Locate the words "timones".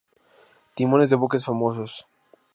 0.75-1.11